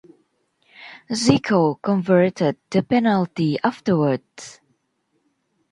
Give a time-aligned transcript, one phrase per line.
[1.13, 4.59] Zico converted the penalty afterwards.